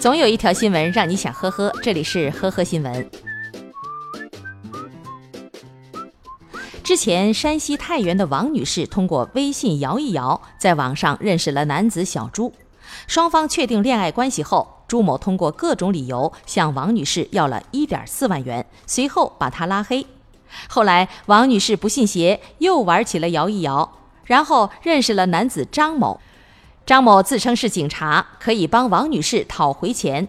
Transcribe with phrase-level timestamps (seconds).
[0.00, 3.10] 总有一条新闻让你想呵呵，这里是呵呵新闻。
[6.82, 12.50] 之前，山西太原的王女士通过微信摇一摇，在网上认识了男子小朱，
[13.06, 20.06] 双方确定恋爱关系后，朱某通过各种理由向王女士要了一点四万元，随后把她拉黑。
[20.66, 26.18] 后来，王女士不信邪，又玩起了摇一摇，然后认识了男子张某。
[26.90, 30.26] 张某自称是警察，可以帮王女士讨回钱。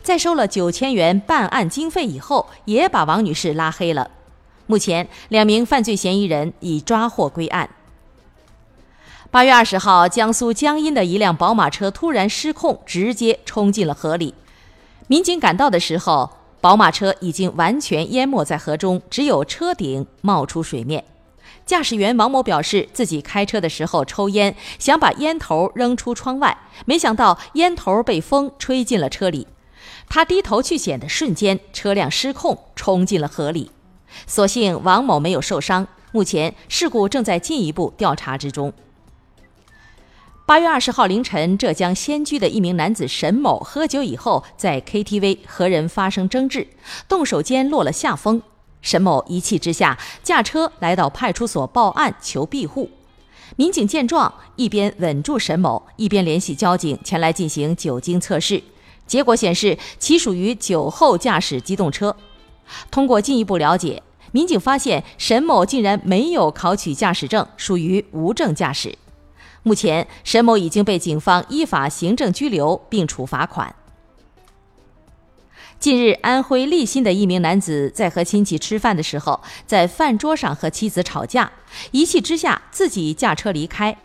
[0.00, 4.12] 在收了九千元办案经费以后，也把王女士拉黑了。
[4.68, 7.68] 目前，两名犯罪嫌疑人已抓获归案。
[9.32, 14.34] 八月二十号，江苏江阴的一辆宝马车突然失控，直接冲进了河里。
[15.08, 21.02] 民警赶到的时候，宝马车已经完全淹没在河中，只有车顶冒出水面。
[21.66, 29.46] 驾驶员王某表示，自己开车的时候抽烟，想把烟头扔出窗外，没想到烟头被风吹进了车里。
[30.08, 33.70] 他低头去捡的瞬间，车辆失控冲进了河里。
[34.26, 35.86] 所幸王某没有受伤。
[36.12, 38.72] 目前事故正在进一步调查之中。
[40.46, 46.68] 八月二十号凌晨，浙江仙居的一名男子沈某喝酒以后，在 KTV 和人发生争执，
[47.08, 48.42] 动手间落了下风。
[48.84, 52.90] 沈某一气之下驾车来到派出所报案求庇护，
[53.56, 58.62] 民警见状一边稳住沈某，一边联系交警前来进行酒精测试，
[59.06, 62.14] 结果显示其属于酒后驾驶机动车。
[62.90, 68.96] 通过进一步了解，民警发现沈某竟然没有考取驾驶证，属于无证驾驶。
[69.62, 73.74] 目前，沈某已经被警方依法行政拘留并处罚款。
[75.80, 81.52] 近日，安徽利辛的一名男子在和亲戚吃饭的时候，在饭桌上和妻子吵架，
[81.90, 83.98] 一气之下自己驾车离开，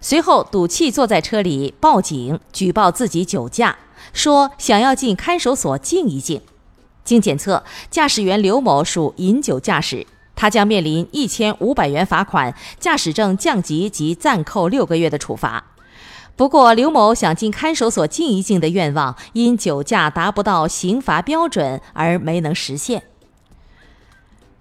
[0.00, 3.76] 随后赌气坐在车里报警举报自己酒驾，
[4.14, 6.40] 说想要进看守所静一静。
[7.04, 15.73] 经检测，驾驶员刘某属饮酒驾驶，他将面临一千五百元罚款、驾驶证降级及暂扣六个月的处罚。
[16.36, 23.04] 不过，刘某想进看守所静一静的愿望，因酒驾达不到刑罚标准而没能实现。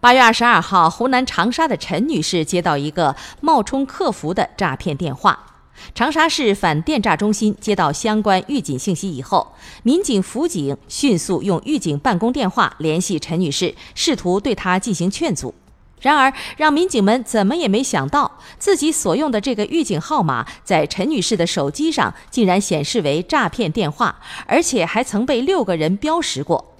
[0.00, 5.46] 八月二十二号，湖南长沙的陈女士接到一个冒充客服的诈骗电话。
[5.94, 9.54] 长沙市反电诈中心接到相关预警信息以后，
[9.84, 15.54] 民警辅警迅速用预警办公电话联系陈女士，试图对她进行劝阻。
[16.00, 26.74] 然而，让民警们怎么也没想到，自己所用的这个预警号码在陈女士的手机上竟然显示为诈骗电话，而且还曾被六个人标识过。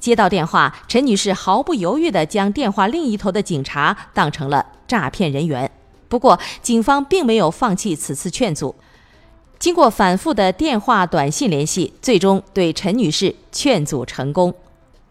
[0.00, 5.70] 接到电话，陈女士毫不犹豫地将电话另一头的警察当成了诈骗人员。
[6.08, 8.74] 不过，警方并没有放弃此次劝阻，
[9.58, 14.54] 经过反复的电话、短信联系，最终对陈女士劝阻成功。